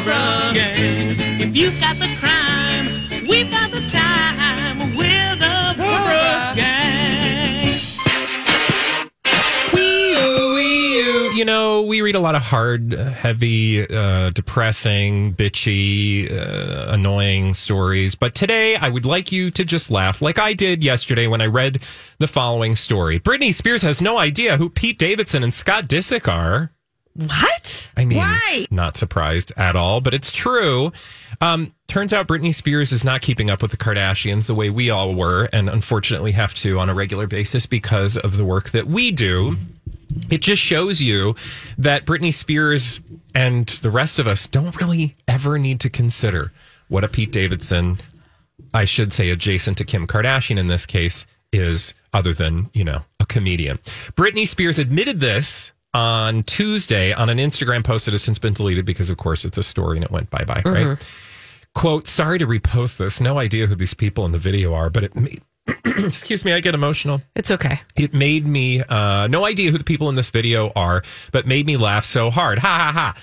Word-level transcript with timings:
a 0.00 0.04
Cobra 0.04 0.54
gang. 0.54 1.40
If 1.40 1.56
you've 1.56 1.80
got 1.80 1.96
the 1.98 2.08
crime, 2.18 2.86
we've 3.28 3.50
got 3.50 3.70
the 3.70 3.86
time 3.86 4.96
with 4.96 5.42
a 5.42 5.74
Cobra 5.76 6.54
gang. 6.54 6.70
you 11.32 11.44
know, 11.46 11.80
we 11.80 12.02
read 12.02 12.16
a 12.16 12.20
lot 12.20 12.34
of 12.34 12.42
hard, 12.42 12.92
heavy, 12.92 13.88
uh, 13.88 14.28
depressing, 14.30 15.32
bitchy, 15.32 16.30
uh, 16.30 16.92
annoying 16.92 17.54
stories. 17.54 18.14
But 18.14 18.34
today, 18.34 18.76
I 18.76 18.90
would 18.90 19.06
like 19.06 19.32
you 19.32 19.50
to 19.52 19.64
just 19.64 19.90
laugh 19.90 20.20
like 20.20 20.38
I 20.38 20.52
did 20.52 20.84
yesterday 20.84 21.26
when 21.28 21.40
I 21.40 21.46
read 21.46 21.82
the 22.18 22.28
following 22.28 22.76
story. 22.76 23.18
Britney 23.18 23.54
Spears 23.54 23.80
has 23.82 24.02
no 24.02 24.18
idea 24.18 24.58
who 24.58 24.68
Pete 24.68 24.98
Davidson 24.98 25.42
and 25.42 25.54
Scott 25.54 25.84
Disick 25.84 26.28
are. 26.28 26.72
What? 27.14 27.79
I 27.96 28.04
mean, 28.04 28.18
Why? 28.18 28.66
not 28.70 28.96
surprised 28.96 29.52
at 29.56 29.76
all, 29.76 30.00
but 30.00 30.14
it's 30.14 30.30
true. 30.30 30.92
Um, 31.40 31.74
turns 31.86 32.12
out 32.12 32.28
Britney 32.28 32.54
Spears 32.54 32.92
is 32.92 33.04
not 33.04 33.20
keeping 33.20 33.50
up 33.50 33.62
with 33.62 33.70
the 33.70 33.76
Kardashians 33.76 34.46
the 34.46 34.54
way 34.54 34.70
we 34.70 34.90
all 34.90 35.14
were, 35.14 35.48
and 35.52 35.68
unfortunately 35.68 36.32
have 36.32 36.54
to 36.54 36.78
on 36.78 36.88
a 36.88 36.94
regular 36.94 37.26
basis 37.26 37.66
because 37.66 38.16
of 38.16 38.36
the 38.36 38.44
work 38.44 38.70
that 38.70 38.86
we 38.86 39.10
do. 39.10 39.56
It 40.30 40.42
just 40.42 40.62
shows 40.62 41.00
you 41.00 41.34
that 41.78 42.04
Britney 42.04 42.34
Spears 42.34 43.00
and 43.34 43.66
the 43.68 43.90
rest 43.90 44.18
of 44.18 44.26
us 44.26 44.46
don't 44.46 44.78
really 44.80 45.14
ever 45.28 45.58
need 45.58 45.80
to 45.80 45.90
consider 45.90 46.52
what 46.88 47.04
a 47.04 47.08
Pete 47.08 47.32
Davidson, 47.32 47.98
I 48.74 48.84
should 48.84 49.12
say 49.12 49.30
adjacent 49.30 49.78
to 49.78 49.84
Kim 49.84 50.06
Kardashian 50.06 50.58
in 50.58 50.66
this 50.68 50.86
case, 50.86 51.26
is 51.52 51.94
other 52.12 52.34
than, 52.34 52.68
you 52.72 52.84
know, 52.84 53.02
a 53.18 53.26
comedian. 53.26 53.78
Britney 54.14 54.46
Spears 54.46 54.78
admitted 54.78 55.20
this 55.20 55.72
on 55.94 56.42
Tuesday 56.44 57.12
on 57.12 57.28
an 57.28 57.38
Instagram 57.38 57.82
post 57.84 58.04
that 58.06 58.12
has 58.12 58.22
since 58.22 58.38
been 58.38 58.52
deleted 58.54 58.84
because, 58.86 59.10
of 59.10 59.16
course, 59.16 59.44
it's 59.44 59.58
a 59.58 59.62
story 59.62 59.96
and 59.96 60.04
it 60.04 60.10
went 60.10 60.30
bye 60.30 60.44
bye, 60.44 60.62
right? 60.64 61.06
Quote, 61.74 62.08
sorry 62.08 62.38
to 62.38 62.46
repost 62.46 62.96
this. 62.96 63.20
No 63.20 63.38
idea 63.38 63.66
who 63.66 63.74
these 63.74 63.94
people 63.94 64.24
in 64.26 64.32
the 64.32 64.38
video 64.38 64.74
are, 64.74 64.90
but 64.90 65.04
it 65.04 65.14
made, 65.14 65.42
excuse 65.84 66.44
me, 66.44 66.52
I 66.52 66.60
get 66.60 66.74
emotional. 66.74 67.22
It's 67.36 67.50
okay. 67.50 67.80
It 67.96 68.12
made 68.12 68.44
me, 68.46 68.82
uh, 68.82 69.28
no 69.28 69.44
idea 69.44 69.70
who 69.70 69.78
the 69.78 69.84
people 69.84 70.08
in 70.08 70.16
this 70.16 70.30
video 70.30 70.72
are, 70.74 71.02
but 71.32 71.46
made 71.46 71.66
me 71.66 71.76
laugh 71.76 72.04
so 72.04 72.30
hard. 72.30 72.58
Ha 72.58 72.68
ha 72.68 72.92
ha. 72.92 73.14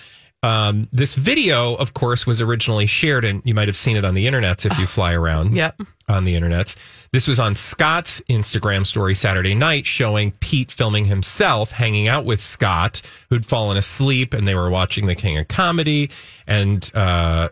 Um, 0.44 0.88
this 0.94 1.16
video, 1.16 1.74
of 1.76 1.94
course, 1.96 2.28
was 2.28 2.42
originally 2.42 2.86
shared, 2.86 3.26
and 3.26 3.42
you 3.44 3.56
might 3.56 3.68
have 3.68 3.76
seen 3.76 3.98
it 3.98 4.06
on 4.06 4.14
the 4.14 4.28
internets 4.28 4.66
if 4.70 4.78
you 4.78 4.86
fly 4.86 5.14
around 5.14 5.56
Yep. 5.56 5.82
on 6.08 6.26
the 6.26 6.36
internets. 6.36 6.76
This 7.12 7.28
was 7.28 7.40
on 7.40 7.56
Scott's 7.56 8.22
Instagram 8.30 8.86
story 8.86 9.16
Saturday 9.16 9.56
night, 9.56 9.88
showing 9.88 10.32
Pete 10.34 10.72
filming 10.72 11.06
himself 11.06 11.72
hanging 11.72 12.08
out 12.08 12.24
with 12.24 12.40
Scott, 12.40 13.02
who'd 13.30 13.46
fallen 13.46 13.78
asleep, 13.78 14.34
and 14.34 14.48
they 14.48 14.54
were 14.56 14.70
watching 14.70 15.08
The 15.08 15.16
King 15.16 15.40
of 15.40 15.48
Comedy. 15.48 16.12
And 16.46 16.90
uh, 16.96 17.50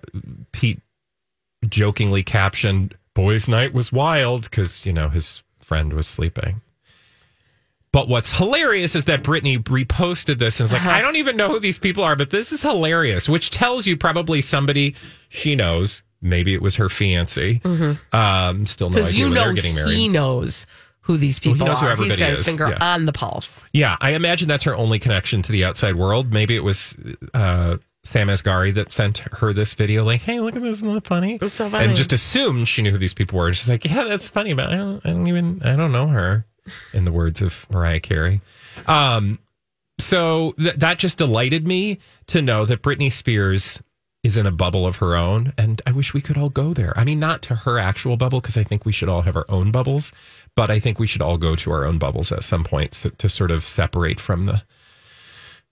Pete 0.52 0.80
jokingly 1.68 2.22
captioned, 2.24 2.96
Boys' 3.16 3.48
night 3.48 3.74
was 3.74 3.92
wild 3.92 4.44
because, 4.44 4.86
you 4.86 4.94
know, 4.94 5.10
his 5.10 5.42
friend 5.60 5.94
was 5.94 6.06
sleeping. 6.06 6.62
But 7.96 8.10
what's 8.10 8.38
hilarious 8.38 8.94
is 8.94 9.06
that 9.06 9.24
Britney 9.24 9.58
reposted 9.58 10.38
this 10.38 10.60
and 10.60 10.66
is 10.66 10.74
like, 10.74 10.86
I 10.86 11.02
don't 11.02 11.16
even 11.16 11.38
know 11.38 11.48
who 11.48 11.62
these 11.62 11.80
people 11.80 12.04
are, 12.04 12.18
but 12.18 12.30
this 12.30 12.52
is 12.52 12.62
hilarious, 12.62 13.30
which 13.30 13.52
tells 13.52 13.88
you 13.88 13.96
probably 13.96 14.42
somebody 14.42 14.96
she 15.30 15.56
knows. 15.56 16.04
Maybe 16.22 16.54
it 16.54 16.62
was 16.62 16.76
her 16.76 16.90
fiance. 16.90 17.62
Um, 18.12 18.66
still 18.66 18.90
no 18.90 19.02
idea 19.02 19.12
you 19.14 19.30
know 19.30 19.46
they're 19.46 19.54
getting 19.54 19.76
married. 19.76 19.94
he 19.94 20.10
knows 20.10 20.68
who 21.04 21.16
these 21.16 21.40
Well, 21.40 21.54
he 21.54 21.58
people 21.58 21.68
knows 21.68 21.80
who 21.80 21.88
are. 21.88 21.96
He's 21.96 22.18
got 22.18 22.32
his 22.32 22.44
finger 22.44 22.68
yeah. 22.68 22.96
on 22.96 23.06
the 23.06 23.14
pulse. 23.14 23.64
Yeah, 23.72 23.96
I 24.02 24.10
imagine 24.10 24.50
that's 24.50 24.66
her 24.66 24.76
only 24.76 25.00
connection 25.00 25.42
to 25.44 25.54
the 25.54 25.64
outside 25.64 25.96
world. 25.96 26.34
Maybe 26.34 26.58
it 26.58 26.66
was 26.66 26.98
uh, 27.34 27.78
Sam 28.04 28.28
Asghari 28.28 28.74
that 28.74 28.92
sent 28.92 29.20
her 29.20 29.54
this 29.54 29.74
video, 29.74 30.04
like, 30.04 30.20
"Hey, 30.20 30.42
look 30.42 30.58
at 30.58 30.62
this, 30.62 30.80
isn't 30.80 30.94
that 30.94 31.08
funny?" 31.08 31.40
It's 31.42 31.56
so 31.56 31.70
funny. 31.70 31.86
And 31.86 31.96
just 31.96 32.12
assumed 32.12 32.68
she 32.68 32.82
knew 32.82 32.92
who 32.92 32.98
these 32.98 33.14
people 33.14 33.40
were. 33.40 33.54
She's 33.54 33.70
like, 33.70 33.86
"Yeah, 33.86 34.04
that's 34.04 34.28
funny, 34.28 34.54
but 34.54 34.68
I 34.68 34.76
don't, 34.76 35.06
I 35.06 35.12
don't 35.12 35.28
even, 35.28 35.62
I 35.64 35.78
don't 35.78 35.94
know 35.94 36.08
her." 36.08 36.46
In 36.94 37.06
the 37.06 37.12
words 37.12 37.42
of 37.42 37.68
Mariah 37.70 38.00
Carey. 38.00 38.42
Um, 38.88 39.40
so 40.00 40.54
th- 40.58 40.76
that 40.76 41.00
just 41.00 41.18
delighted 41.18 41.68
me 41.68 42.00
to 42.28 42.42
know 42.42 42.66
that 42.66 42.82
Britney 42.82 43.12
Spears 43.12 43.80
is 44.24 44.38
in 44.38 44.48
a 44.48 44.52
bubble 44.52 44.88
of 44.88 44.96
her 44.96 45.16
own, 45.16 45.54
and 45.56 45.82
I 45.86 45.92
wish 45.92 46.14
we 46.14 46.22
could 46.22 46.38
all 46.38 46.50
go 46.50 46.74
there. 46.74 46.98
I 46.98 47.06
mean, 47.06 47.20
not 47.20 47.44
to 47.44 47.56
her 47.56 47.78
actual 47.78 48.18
bubble 48.18 48.42
because 48.42 48.58
I 48.58 48.64
think 48.64 48.84
we 48.84 48.92
should 48.92 49.08
all 49.08 49.22
have 49.22 49.36
our 49.36 49.46
own 49.50 49.72
bubbles, 49.72 50.12
but 50.56 50.72
I 50.72 50.80
think 50.80 50.98
we 50.98 51.06
should 51.06 51.22
all 51.22 51.38
go 51.38 51.56
to 51.56 51.72
our 51.72 51.86
own 51.86 52.00
bubbles 52.00 52.32
at 52.32 52.44
some 52.44 52.64
point 52.64 52.94
to, 52.94 53.12
to 53.12 53.30
sort 53.30 53.52
of 53.52 53.64
separate 53.64 54.20
from 54.20 54.48
the 54.48 54.64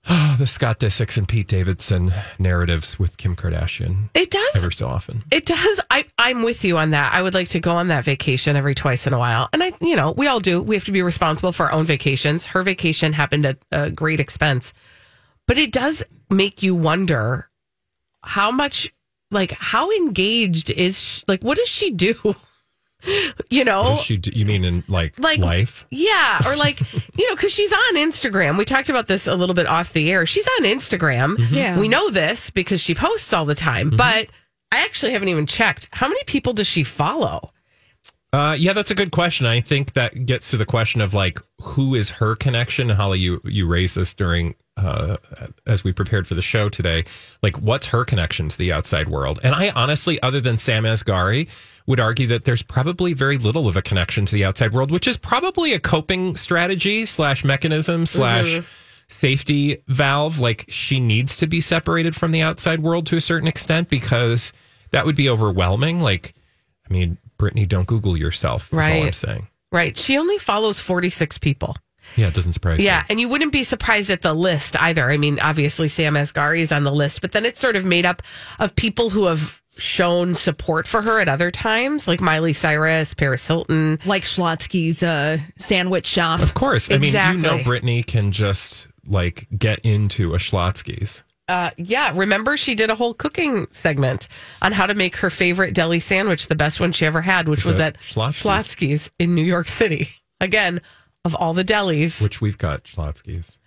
the 0.38 0.46
Scott 0.46 0.80
Disick 0.80 1.18
and 1.18 1.28
Pete 1.28 1.47
Davidson 1.47 2.12
narratives 2.38 3.00
with 3.00 3.18
Kim 3.18 3.36
Kardashian 3.36 4.09
It 4.14 4.31
does. 4.31 4.56
ever 4.58 4.72
so 4.72 4.88
often. 4.88 5.24
It 5.31 5.46
does. 5.46 5.80
I, 5.90 6.06
I'm 6.18 6.44
with 6.44 6.66
you 6.66 6.78
on 6.78 6.90
that. 6.91 7.14
I 7.14 7.22
would 7.22 7.34
like 7.34 7.50
to 7.50 7.59
go 7.59 7.72
on 7.72 7.88
that 7.88 8.03
vacation 8.03 8.56
every 8.56 8.75
twice 8.75 9.08
in 9.08 9.13
a 9.13 9.19
while. 9.19 9.47
And 9.53 9.63
I, 9.63 9.72
you 9.80 9.96
know, 9.96 10.12
we 10.12 10.28
all 10.28 10.40
do. 10.40 10.62
We 10.62 10.75
have 10.75 10.84
to 10.86 10.92
be 10.92 11.02
responsible 11.02 11.53
for 11.53 11.68
our 11.68 11.72
own 11.74 11.86
vacations. 11.86 12.46
Her 12.47 12.63
vacation 12.63 13.13
happened 13.13 13.46
at 13.46 13.58
a 13.72 13.90
great 13.92 14.19
expense. 14.19 14.74
But 15.47 15.58
it 15.58 15.72
does 15.72 16.03
make 16.30 16.62
you 16.63 16.75
wonder 16.75 17.50
how 18.24 18.52
much, 18.52 18.94
like, 19.31 19.52
how 19.52 19.90
engaged 19.92 20.69
is, 20.69 21.02
she, 21.02 21.24
like, 21.28 21.44
what 21.44 21.58
does 21.58 21.68
she 21.69 21.92
do? 21.92 22.16
you 23.50 23.64
know? 23.64 23.84
What 23.91 24.00
she 24.00 24.18
do? 24.18 24.31
You 24.34 24.46
mean 24.46 24.64
in 24.64 24.84
like, 24.88 25.18
Like- 25.19 25.40
life? 25.40 25.86
Yeah, 25.91 26.41
or 26.47 26.56
like 26.56 26.80
you 27.18 27.30
know, 27.30 27.36
because 27.36 27.52
she's 27.53 27.74
on 27.74 27.96
Instagram. 27.96 28.58
We 28.58 28.66
talked 28.66 28.90
about 28.90 29.08
this 29.08 29.28
a 29.28 29.36
little 29.36 29.56
bit 29.56 29.68
off 29.68 29.94
the 29.94 30.12
air. 30.12 30.25
She's 30.25 30.47
on 30.59 30.66
Instagram. 30.66 31.36
Yeah. 31.52 31.80
we 31.80 31.88
know 31.88 32.09
this 32.09 32.50
because 32.50 32.81
she 32.81 32.96
posts 32.96 33.34
all 33.34 33.46
the 33.46 33.56
time. 33.56 33.90
But 33.90 34.30
I 34.72 34.80
actually 34.80 35.12
haven't 35.12 35.30
even 35.30 35.46
checked. 35.46 35.88
How 35.92 36.08
many 36.08 36.24
people 36.25 36.53
does 36.53 36.68
she 36.68 36.84
follow? 36.84 37.52
Uh, 38.31 38.56
yeah, 38.58 38.74
that's 38.74 38.90
a 38.90 38.96
good 38.96 39.12
question. 39.12 39.46
I 39.46 39.62
think 39.62 39.94
that 39.94 40.25
gets 40.25 40.50
to 40.52 40.58
the 40.58 40.66
question 40.66 41.02
of 41.02 41.13
like 41.13 41.40
who 41.62 41.94
is 41.94 42.09
her 42.09 42.36
connection. 42.36 42.90
Holly, 42.90 43.19
you 43.19 43.40
you 43.46 43.68
raised 43.68 43.96
this 43.96 44.13
during 44.13 44.56
uh, 44.78 45.17
as 45.68 45.83
we 45.83 45.94
prepared 45.94 46.27
for 46.27 46.36
the 46.36 46.42
show 46.42 46.69
today. 46.69 47.06
Like, 47.42 47.57
what's 47.59 47.88
her 47.88 48.06
connection 48.06 48.50
to 48.50 48.57
the 48.57 48.71
outside 48.71 49.09
world? 49.09 49.39
And 49.44 49.53
I 49.53 49.69
honestly, 49.69 50.21
other 50.21 50.42
than 50.42 50.57
Sam 50.57 50.83
Asghari, 50.83 51.48
would 51.86 52.00
argue 52.00 52.27
that 52.27 52.45
there's 52.45 52.63
probably 52.63 53.13
very 53.13 53.38
little 53.38 53.68
of 53.68 53.75
a 53.75 53.81
connection 53.81 54.25
to 54.25 54.33
the 54.33 54.45
outside 54.45 54.74
world, 54.74 54.89
which 54.89 55.07
is 55.07 55.18
probably 55.18 55.74
a 55.74 55.80
coping 55.80 56.36
strategy 56.36 57.06
slash 57.06 57.44
mechanism 57.44 58.06
slash 58.06 58.62
safety 59.09 59.77
valve. 59.88 60.39
Like, 60.39 60.65
she 60.69 61.00
needs 61.00 61.38
to 61.38 61.48
be 61.48 61.62
separated 61.62 62.15
from 62.15 62.31
the 62.31 62.42
outside 62.42 62.81
world 62.81 63.06
to 63.07 63.18
a 63.18 63.21
certain 63.21 63.48
extent 63.48 63.89
because 63.89 64.53
that 64.92 65.06
would 65.06 65.15
be 65.15 65.30
overwhelming. 65.30 66.00
Like, 66.00 66.33
I 66.89 66.94
mean, 66.94 67.18
Britney, 67.38 67.68
don't 67.68 67.88
Google 67.88 68.18
yourself. 68.18 68.69
That's 68.69 68.88
all 68.88 69.03
I'm 69.03 69.13
saying. 69.13 69.48
Right. 69.71 69.98
She 69.98 70.18
only 70.18 70.38
follows 70.38 70.80
46 70.80 71.39
people. 71.39 71.75
Yeah, 72.15 72.27
it 72.27 72.33
doesn't 72.33 72.53
surprise 72.53 72.79
me. 72.79 72.85
Yeah. 72.85 73.03
And 73.09 73.19
you 73.19 73.27
wouldn't 73.29 73.51
be 73.51 73.63
surprised 73.63 74.09
at 74.09 74.21
the 74.21 74.33
list 74.33 74.81
either. 74.81 75.09
I 75.09 75.17
mean, 75.17 75.39
obviously, 75.39 75.88
Sam 75.88 76.13
Asghari 76.15 76.59
is 76.59 76.71
on 76.71 76.83
the 76.83 76.91
list, 76.91 77.21
but 77.21 77.31
then 77.31 77.45
it's 77.45 77.59
sort 77.59 77.75
of 77.75 77.85
made 77.85 78.05
up 78.05 78.21
of 78.59 78.75
people 78.75 79.09
who 79.09 79.25
have 79.25 79.61
shown 79.75 80.35
support 80.35 80.88
for 80.88 81.01
her 81.01 81.19
at 81.19 81.27
other 81.27 81.50
times, 81.50 82.07
like 82.07 82.21
Miley 82.21 82.53
Cyrus, 82.53 83.13
Paris 83.13 83.47
Hilton. 83.47 83.97
Like 84.05 84.23
Schlotzsky's 84.23 85.01
uh, 85.01 85.39
sandwich 85.57 86.05
shop. 86.05 86.41
Of 86.41 86.53
course. 86.53 86.91
I 86.91 86.97
mean, 87.00 87.05
you 87.05 87.13
know, 87.41 87.55
Exactly. 87.55 87.63
Britney 87.63 88.05
can 88.05 88.31
just 88.31 88.88
like 89.07 89.47
get 89.57 89.79
into 89.79 90.33
a 90.35 90.38
Schlotzsky's. 90.38 91.23
Uh, 91.50 91.71
yeah, 91.77 92.11
remember 92.15 92.55
she 92.55 92.73
did 92.73 92.89
a 92.89 92.95
whole 92.95 93.13
cooking 93.13 93.67
segment 93.71 94.29
on 94.61 94.71
how 94.71 94.85
to 94.85 94.95
make 94.95 95.17
her 95.17 95.29
favorite 95.29 95.73
deli 95.73 96.00
sandwich, 96.00 96.47
the 96.47 96.55
best 96.55 96.79
one 96.79 96.91
she 96.94 97.05
ever 97.05 97.21
had, 97.21 97.50
which 97.50 97.65
was 97.65 97.79
that 97.79 97.95
at 97.95 98.01
Schlotzsky's? 98.01 98.44
Schlotzsky's 98.44 99.11
in 99.19 99.35
New 99.35 99.44
York 99.44 99.67
City. 99.67 100.07
Again, 100.39 100.81
of 101.25 101.36
all 101.36 101.54
the 101.54 101.64
delis. 101.64 102.22
Which 102.22 102.42
we've 102.42 102.58
got 102.58 102.84
Schlotzsky's. 102.84 103.58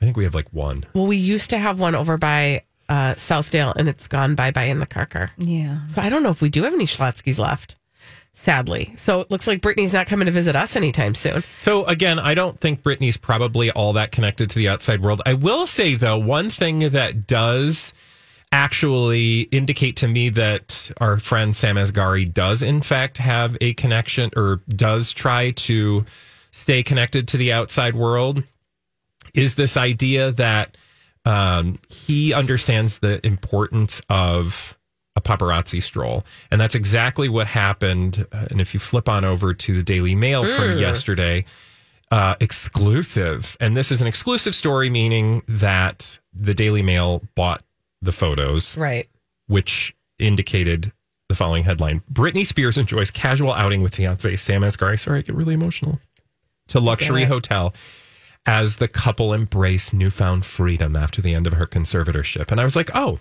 I 0.00 0.04
think 0.04 0.16
we 0.16 0.24
have 0.24 0.34
like 0.34 0.52
one. 0.52 0.84
well, 0.94 1.06
we 1.06 1.16
used 1.16 1.50
to 1.50 1.58
have 1.58 1.80
one 1.80 1.94
over 1.94 2.16
by 2.16 2.62
uh, 2.88 3.14
Southdale, 3.14 3.74
and 3.76 3.88
it's 3.88 4.06
gone 4.06 4.34
bye 4.34 4.50
bye 4.52 4.64
in 4.64 4.78
the 4.78 4.86
car 4.86 5.06
car. 5.06 5.30
Yeah. 5.38 5.86
So 5.88 6.00
I 6.00 6.08
don't 6.08 6.22
know 6.22 6.30
if 6.30 6.40
we 6.40 6.48
do 6.48 6.62
have 6.62 6.72
any 6.72 6.86
Schlotzsky's 6.86 7.38
left, 7.38 7.76
sadly. 8.32 8.94
So 8.96 9.20
it 9.20 9.30
looks 9.30 9.46
like 9.46 9.60
Britney's 9.60 9.92
not 9.92 10.06
coming 10.06 10.26
to 10.26 10.32
visit 10.32 10.54
us 10.54 10.76
anytime 10.76 11.14
soon. 11.14 11.42
So 11.58 11.84
again, 11.86 12.18
I 12.18 12.34
don't 12.34 12.58
think 12.60 12.82
Britney's 12.82 13.16
probably 13.16 13.70
all 13.72 13.92
that 13.94 14.12
connected 14.12 14.48
to 14.50 14.58
the 14.58 14.68
outside 14.68 15.02
world. 15.02 15.20
I 15.26 15.34
will 15.34 15.66
say 15.66 15.96
though, 15.96 16.16
one 16.18 16.48
thing 16.48 16.78
that 16.90 17.26
does 17.26 17.92
actually 18.52 19.40
indicate 19.50 19.96
to 19.96 20.08
me 20.08 20.30
that 20.30 20.90
our 20.98 21.18
friend 21.18 21.54
Sam 21.54 21.76
Asghari 21.76 22.32
does 22.32 22.62
in 22.62 22.80
fact 22.80 23.18
have 23.18 23.58
a 23.60 23.74
connection 23.74 24.30
or 24.36 24.62
does 24.68 25.12
try 25.12 25.50
to 25.50 26.06
stay 26.50 26.82
connected 26.82 27.28
to 27.28 27.36
the 27.36 27.52
outside 27.52 27.94
world 27.94 28.42
is 29.34 29.54
this 29.56 29.76
idea 29.76 30.32
that 30.32 30.76
um, 31.24 31.78
he 31.88 32.32
understands 32.32 32.98
the 33.00 33.24
importance 33.26 34.00
of 34.08 34.76
a 35.16 35.20
paparazzi 35.20 35.82
stroll. 35.82 36.24
And 36.50 36.60
that's 36.60 36.74
exactly 36.74 37.28
what 37.28 37.46
happened. 37.48 38.26
Uh, 38.32 38.46
and 38.50 38.60
if 38.60 38.72
you 38.72 38.80
flip 38.80 39.08
on 39.08 39.24
over 39.24 39.52
to 39.52 39.74
the 39.76 39.82
Daily 39.82 40.14
Mail 40.14 40.44
from 40.44 40.78
yesterday, 40.78 41.44
uh, 42.10 42.36
exclusive. 42.40 43.56
And 43.60 43.76
this 43.76 43.90
is 43.92 44.00
an 44.00 44.06
exclusive 44.06 44.54
story, 44.54 44.88
meaning 44.90 45.42
that 45.48 46.18
the 46.32 46.54
Daily 46.54 46.82
Mail 46.82 47.22
bought 47.34 47.62
the 48.00 48.12
photos, 48.12 48.76
Right. 48.76 49.08
which 49.48 49.94
indicated 50.18 50.92
the 51.28 51.34
following 51.34 51.64
headline 51.64 52.02
Britney 52.10 52.46
Spears 52.46 52.78
enjoys 52.78 53.10
casual 53.10 53.52
outing 53.52 53.82
with 53.82 53.94
fiance 53.96 54.36
Sam 54.36 54.62
Asghari. 54.62 54.98
Sorry, 54.98 55.18
I 55.18 55.22
get 55.22 55.34
really 55.34 55.54
emotional. 55.54 56.00
To 56.68 56.80
luxury 56.80 57.24
hotel 57.24 57.74
as 58.46 58.76
the 58.76 58.88
couple 58.88 59.34
embrace 59.34 59.92
newfound 59.92 60.44
freedom 60.44 60.96
after 60.96 61.20
the 61.20 61.34
end 61.34 61.46
of 61.46 61.52
her 61.54 61.66
conservatorship. 61.66 62.50
And 62.50 62.60
I 62.60 62.64
was 62.64 62.76
like, 62.76 62.90
oh, 62.94 63.18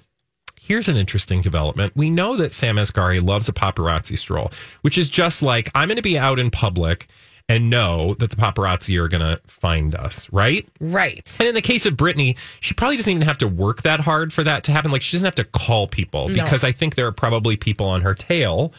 here's 0.60 0.88
an 0.88 0.96
interesting 0.96 1.42
development. 1.42 1.94
We 1.96 2.10
know 2.10 2.38
that 2.38 2.54
Sam 2.54 2.78
Asghari 2.78 3.26
loves 3.26 3.50
a 3.50 3.54
paparazzi 3.54 4.18
stroll, 4.18 4.52
which 4.82 4.98
is 4.98 5.10
just 5.10 5.44
like, 5.44 5.70
I'm 5.76 5.90
going 5.90 5.98
to 5.98 6.02
be 6.02 6.18
out 6.18 6.40
in 6.40 6.50
public 6.50 7.08
and 7.50 7.70
know 7.70 8.14
that 8.16 8.30
the 8.30 8.36
paparazzi 8.36 9.00
are 9.02 9.08
going 9.08 9.22
to 9.22 9.40
find 9.48 9.96
us, 9.96 10.32
right? 10.34 10.68
Right. 10.80 11.34
And 11.40 11.48
in 11.48 11.56
the 11.56 11.62
case 11.62 11.86
of 11.86 11.94
Britney, 11.96 12.38
she 12.60 12.74
probably 12.74 12.98
doesn't 12.98 13.12
even 13.12 13.22
have 13.22 13.38
to 13.40 13.48
work 13.48 13.84
that 13.84 14.02
hard 14.02 14.34
for 14.34 14.44
that 14.44 14.64
to 14.66 14.72
happen. 14.72 14.92
Like 14.92 15.02
she 15.02 15.16
doesn't 15.16 15.26
have 15.26 15.36
to 15.36 15.46
call 15.46 15.88
people 15.88 16.28
because 16.28 16.64
I 16.64 16.72
think 16.72 16.96
there 16.96 17.08
are 17.08 17.14
probably 17.14 17.56
people 17.56 17.86
on 17.88 18.02
her 18.02 18.14
tail, 18.14 18.74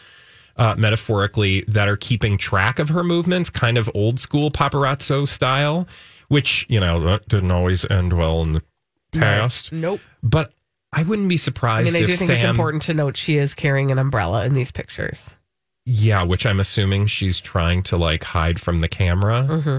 uh, 0.59 0.75
metaphorically, 0.77 1.63
that 1.67 1.87
are 1.87 1.97
keeping 1.97 2.37
track 2.37 2.77
of 2.77 2.89
her 2.89 3.03
movements, 3.03 3.49
kind 3.49 3.77
of 3.77 3.89
old 3.95 4.19
school 4.19 4.51
paparazzo 4.51 5.27
style, 5.27 5.87
which, 6.27 6.67
you 6.69 6.79
know, 6.79 6.99
that 6.99 7.27
didn't 7.27 7.49
always 7.51 7.83
end 7.89 8.13
well 8.13 8.43
in 8.43 8.51
the 8.53 8.61
past. 9.11 9.71
Nope. 9.71 10.01
But 10.21 10.53
I 10.93 11.01
wouldn't 11.03 11.29
be 11.29 11.35
I 11.35 11.37
surprised 11.37 11.93
mean, 11.93 12.01
I 12.01 12.03
if 12.03 12.07
do 12.07 12.13
think 12.13 12.27
Sam, 12.27 12.35
it's 12.35 12.45
important 12.45 12.83
to 12.83 12.93
note 12.93 13.17
she 13.17 13.37
is 13.37 13.55
carrying 13.55 13.89
an 13.91 13.97
umbrella 13.97 14.45
in 14.45 14.53
these 14.53 14.71
pictures. 14.71 15.35
yeah, 15.85 16.23
which 16.23 16.45
I'm 16.45 16.59
assuming 16.59 17.07
she's 17.07 17.39
trying 17.39 17.81
to 17.83 17.97
like 17.97 18.23
hide 18.23 18.59
from 18.59 18.79
the 18.81 18.87
camera. 18.87 19.47
Mm-hmm. 19.49 19.77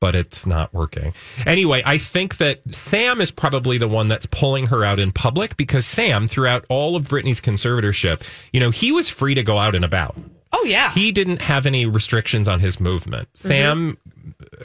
But 0.00 0.14
it's 0.14 0.46
not 0.46 0.72
working. 0.74 1.14
Anyway, 1.46 1.82
I 1.84 1.98
think 1.98 2.36
that 2.36 2.74
Sam 2.74 3.20
is 3.20 3.30
probably 3.30 3.78
the 3.78 3.88
one 3.88 4.08
that's 4.08 4.26
pulling 4.26 4.66
her 4.66 4.84
out 4.84 4.98
in 4.98 5.12
public 5.12 5.56
because 5.56 5.86
Sam, 5.86 6.28
throughout 6.28 6.64
all 6.68 6.96
of 6.96 7.08
Britney's 7.08 7.40
conservatorship, 7.40 8.22
you 8.52 8.60
know, 8.60 8.70
he 8.70 8.92
was 8.92 9.08
free 9.08 9.34
to 9.34 9.42
go 9.42 9.58
out 9.58 9.74
and 9.74 9.84
about. 9.84 10.16
Oh, 10.52 10.64
yeah. 10.64 10.92
He 10.92 11.10
didn't 11.10 11.42
have 11.42 11.66
any 11.66 11.86
restrictions 11.86 12.48
on 12.48 12.60
his 12.60 12.78
movement. 12.78 13.28
Sam 13.34 13.96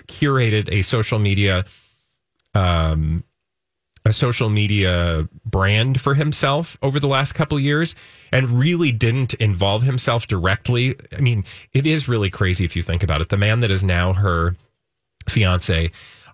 curated 0.08 0.70
a 0.72 0.82
social 0.84 1.20
media 1.20 1.66
um 2.56 3.24
a 4.06 4.14
social 4.14 4.50
media 4.50 5.28
brand 5.46 6.00
for 6.00 6.16
himself 6.16 6.78
over 6.82 7.00
the 7.00 7.08
last 7.08 7.34
couple 7.34 7.60
years 7.60 7.96
and 8.32 8.50
really 8.50 8.92
didn't 8.92 9.34
involve 9.36 9.84
himself 9.84 10.26
directly. 10.28 10.96
I 11.16 11.20
mean, 11.22 11.44
it 11.74 11.86
is 11.86 12.08
really 12.08 12.30
crazy 12.30 12.66
if 12.66 12.76
you 12.76 12.84
think 12.84 13.04
about 13.04 13.22
it. 13.22 13.30
The 13.30 13.38
man 13.38 13.60
that 13.60 13.72
is 13.72 13.84
now 13.84 14.14
her 14.14 14.56
fiance 15.30 15.92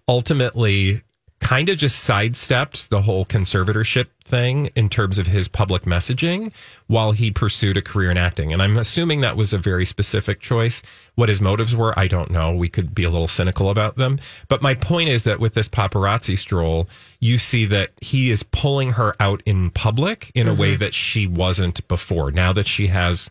ultimately 0.07 1.01
kind 1.45 1.69
of 1.69 1.77
just 1.77 1.99
sidestepped 1.99 2.89
the 2.89 3.03
whole 3.03 3.23
conservatorship 3.23 4.07
thing 4.23 4.67
in 4.75 4.89
terms 4.89 5.19
of 5.19 5.27
his 5.27 5.47
public 5.47 5.83
messaging 5.83 6.51
while 6.87 7.11
he 7.11 7.29
pursued 7.29 7.77
a 7.77 7.81
career 7.83 8.09
in 8.09 8.17
acting. 8.17 8.51
And 8.51 8.63
I'm 8.63 8.77
assuming 8.77 9.21
that 9.21 9.37
was 9.37 9.53
a 9.53 9.59
very 9.59 9.85
specific 9.85 10.39
choice. 10.39 10.81
What 11.13 11.29
his 11.29 11.41
motives 11.41 11.75
were, 11.75 11.97
I 11.99 12.07
don't 12.07 12.31
know. 12.31 12.51
We 12.51 12.67
could 12.67 12.95
be 12.95 13.03
a 13.03 13.11
little 13.11 13.27
cynical 13.27 13.69
about 13.69 13.95
them. 13.95 14.17
But 14.47 14.63
my 14.63 14.73
point 14.73 15.09
is 15.09 15.23
that 15.25 15.39
with 15.39 15.53
this 15.53 15.69
paparazzi 15.69 16.37
stroll, 16.37 16.89
you 17.19 17.37
see 17.37 17.65
that 17.65 17.91
he 18.01 18.31
is 18.31 18.41
pulling 18.41 18.91
her 18.93 19.13
out 19.19 19.43
in 19.45 19.69
public 19.69 20.31
in 20.33 20.47
a 20.47 20.53
way 20.53 20.71
mm-hmm. 20.71 20.79
that 20.79 20.95
she 20.95 21.27
wasn't 21.27 21.87
before. 21.87 22.31
Now 22.31 22.53
that 22.53 22.65
she 22.65 22.87
has 22.87 23.29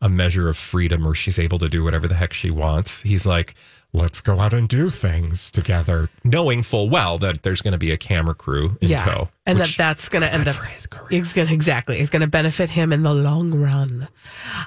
a 0.00 0.08
measure 0.08 0.48
of 0.48 0.56
freedom 0.56 1.06
or 1.06 1.14
she's 1.14 1.38
able 1.38 1.58
to 1.58 1.68
do 1.68 1.82
whatever 1.84 2.06
the 2.06 2.14
heck 2.14 2.32
she 2.32 2.50
wants. 2.50 3.02
He's 3.02 3.26
like, 3.26 3.54
let's 3.92 4.20
go 4.20 4.40
out 4.40 4.52
and 4.52 4.68
do 4.68 4.90
things 4.90 5.50
together, 5.50 6.08
knowing 6.22 6.62
full 6.62 6.88
well 6.88 7.18
that 7.18 7.42
there's 7.42 7.60
going 7.60 7.72
to 7.72 7.78
be 7.78 7.90
a 7.90 7.96
camera 7.96 8.34
crew 8.34 8.76
in 8.80 8.90
yeah. 8.90 9.04
tow. 9.04 9.28
and 9.46 9.58
that 9.58 9.74
that's 9.76 10.08
going 10.08 10.22
to 10.22 10.32
end 10.32 10.46
up 10.46 10.56
it's 11.10 11.32
going 11.32 11.48
exactly 11.48 11.98
it's 11.98 12.10
going 12.10 12.20
to 12.20 12.28
benefit 12.28 12.70
him 12.70 12.92
in 12.92 13.02
the 13.02 13.12
long 13.12 13.52
run. 13.52 14.08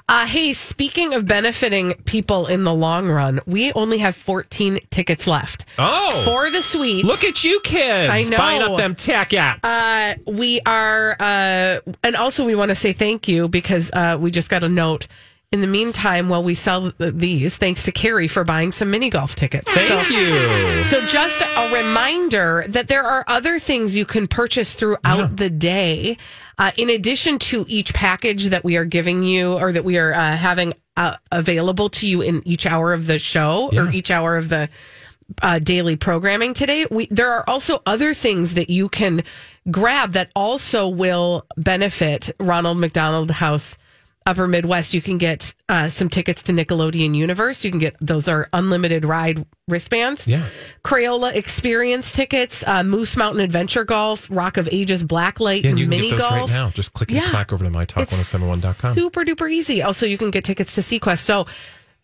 Uh 0.08 0.26
hey, 0.26 0.52
speaking 0.52 1.14
of 1.14 1.26
benefiting 1.26 1.94
people 2.04 2.46
in 2.46 2.64
the 2.64 2.74
long 2.74 3.08
run, 3.08 3.40
we 3.46 3.72
only 3.72 3.98
have 3.98 4.14
14 4.14 4.78
tickets 4.90 5.26
left 5.26 5.64
oh, 5.78 6.22
for 6.24 6.50
the 6.50 6.62
suite. 6.62 7.04
look 7.04 7.24
at 7.24 7.44
you 7.44 7.60
kids 7.60 8.10
I 8.10 8.22
know. 8.22 8.36
buying 8.36 8.62
up 8.62 8.76
them 8.76 8.94
tickets. 8.94 9.60
Uh, 9.64 10.14
we 10.26 10.60
are, 10.66 11.16
uh, 11.18 11.80
and 12.02 12.16
also 12.16 12.44
we 12.44 12.54
want 12.54 12.70
to 12.70 12.74
say 12.74 12.92
thank 12.92 13.28
you 13.28 13.48
because 13.48 13.90
uh, 13.92 14.16
we 14.20 14.30
just 14.30 14.50
got 14.50 14.64
a 14.64 14.68
note. 14.68 15.06
In 15.54 15.60
the 15.60 15.68
meantime, 15.68 16.28
while 16.28 16.42
we 16.42 16.56
sell 16.56 16.90
these, 16.98 17.56
thanks 17.56 17.84
to 17.84 17.92
Carrie 17.92 18.26
for 18.26 18.42
buying 18.42 18.72
some 18.72 18.90
mini 18.90 19.08
golf 19.08 19.36
tickets. 19.36 19.72
Thank 19.72 20.10
you. 20.10 20.34
So, 20.90 21.06
just 21.06 21.42
a 21.42 21.72
reminder 21.72 22.64
that 22.66 22.88
there 22.88 23.04
are 23.04 23.24
other 23.28 23.60
things 23.60 23.96
you 23.96 24.04
can 24.04 24.26
purchase 24.26 24.74
throughout 24.74 25.36
the 25.36 25.48
day, 25.48 26.16
uh, 26.58 26.72
in 26.76 26.90
addition 26.90 27.38
to 27.38 27.64
each 27.68 27.94
package 27.94 28.46
that 28.46 28.64
we 28.64 28.76
are 28.76 28.84
giving 28.84 29.22
you 29.22 29.52
or 29.52 29.70
that 29.70 29.84
we 29.84 29.96
are 29.96 30.12
uh, 30.12 30.36
having 30.36 30.72
uh, 30.96 31.14
available 31.30 31.88
to 31.90 32.08
you 32.08 32.20
in 32.20 32.42
each 32.44 32.66
hour 32.66 32.92
of 32.92 33.06
the 33.06 33.20
show 33.20 33.70
or 33.74 33.92
each 33.92 34.10
hour 34.10 34.36
of 34.36 34.48
the 34.48 34.68
uh, 35.40 35.60
daily 35.60 35.94
programming 35.94 36.52
today. 36.54 36.84
We 36.90 37.06
there 37.12 37.30
are 37.30 37.48
also 37.48 37.80
other 37.86 38.12
things 38.12 38.54
that 38.54 38.70
you 38.70 38.88
can 38.88 39.22
grab 39.70 40.14
that 40.14 40.32
also 40.34 40.88
will 40.88 41.46
benefit 41.56 42.32
Ronald 42.40 42.78
McDonald 42.78 43.30
House. 43.30 43.78
Upper 44.26 44.46
Midwest, 44.46 44.94
you 44.94 45.02
can 45.02 45.18
get 45.18 45.52
uh, 45.68 45.88
some 45.90 46.08
tickets 46.08 46.42
to 46.44 46.52
Nickelodeon 46.52 47.14
Universe. 47.14 47.62
You 47.62 47.70
can 47.70 47.78
get 47.78 47.94
those 48.00 48.26
are 48.26 48.48
unlimited 48.54 49.04
ride 49.04 49.44
wristbands. 49.68 50.26
Yeah. 50.26 50.44
Crayola 50.82 51.34
Experience 51.34 52.10
tickets, 52.12 52.64
uh, 52.66 52.82
Moose 52.84 53.16
Mountain 53.18 53.42
Adventure 53.42 53.84
Golf, 53.84 54.26
Rock 54.30 54.56
of 54.56 54.66
Ages 54.72 55.04
Blacklight, 55.04 55.62
Yeah, 55.64 55.70
and 55.70 55.78
you 55.78 55.84
can 55.84 55.90
Mini 55.90 56.02
get 56.10 56.16
those 56.18 56.20
Golf. 56.28 56.50
right 56.50 56.56
now. 56.56 56.70
Just 56.70 56.94
click 56.94 57.10
and 57.10 57.18
Yeah. 57.20 57.28
clack 57.30 57.52
over 57.52 57.64
to 57.64 57.70
mytalk1071.com. 57.70 58.94
Super 58.94 59.24
duper 59.24 59.50
easy. 59.50 59.82
Also, 59.82 60.06
you 60.06 60.16
can 60.16 60.30
get 60.30 60.44
tickets 60.44 60.74
to 60.76 60.80
SeaQuest. 60.80 61.18
So, 61.18 61.46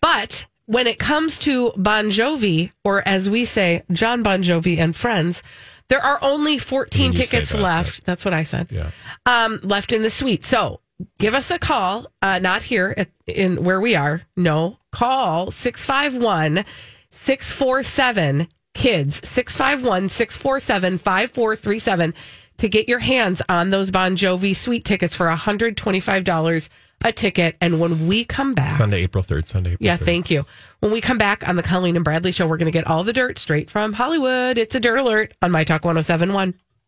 but 0.03 0.47
when 0.67 0.87
it 0.87 0.99
comes 0.99 1.39
to 1.39 1.73
Bon 1.77 2.07
Jovi, 2.11 2.71
or 2.85 3.03
as 3.09 3.31
we 3.31 3.45
say, 3.47 3.83
John 3.93 4.23
Bon 4.23 4.43
Jovi 4.43 4.79
and 4.79 4.95
friends, 4.95 5.43
there 5.89 6.01
are 6.05 6.19
only 6.23 6.59
14 6.59 7.13
tickets 7.13 7.53
that, 7.53 7.61
left. 7.61 8.05
That's 8.05 8.25
what 8.27 8.35
I 8.35 8.43
said. 8.45 8.69
Yeah. 8.71 8.91
Um, 9.27 9.59
left 9.63 9.91
in 9.91 10.03
the 10.03 10.11
suite. 10.11 10.45
So 10.45 10.81
give 11.19 11.35
us 11.35 11.51
a 11.51 11.59
call. 11.59 12.07
Uh, 12.23 12.39
not 12.39 12.63
here 12.63 12.95
at, 12.97 13.11
in 13.27 13.65
where 13.65 13.81
we 13.81 13.95
are. 13.95 14.23
No, 14.37 14.79
call 14.93 15.51
651 15.51 16.65
647 17.11 18.49
kids 18.75 19.29
651 19.29 20.09
647 20.09 20.99
5437 20.99 22.15
to 22.59 22.69
get 22.69 22.89
your 22.89 22.99
hands 22.99 23.43
on 23.49 23.71
those 23.71 23.91
Bon 23.91 24.17
Jovi 24.17 24.55
suite 24.55 24.85
tickets 24.85 25.17
for 25.17 25.27
$125 25.27 26.69
a 27.03 27.13
ticket. 27.13 27.57
And 27.61 27.81
when 27.81 28.07
we 28.07 28.25
come 28.25 28.55
back, 28.55 28.79
Sunday, 28.79 29.03
April 29.03 29.25
3rd. 29.25 29.49
Sunday, 29.49 29.73
April 29.73 29.87
yeah, 29.87 29.97
3rd. 29.97 30.05
thank 30.05 30.31
you. 30.31 30.45
When 30.81 30.93
we 30.93 31.01
come 31.01 31.19
back 31.19 31.47
on 31.49 31.57
the 31.57 31.63
Colleen 31.63 31.97
and 31.97 32.05
Bradley 32.05 32.33
show, 32.33 32.47
we're 32.47 32.59
going 32.59 32.71
to 32.71 32.79
get 32.79 32.87
all 32.87 33.03
the 33.03 33.13
dirt 33.13 33.39
straight 33.39 33.71
from 33.71 33.95
Hollywood. 33.95 34.59
It's 34.59 34.75
a 34.75 34.81
dirt 34.81 34.99
alert 34.99 35.35
on 35.43 35.51
My 35.51 35.65
Talk 35.65 35.85
1071. 35.85 36.55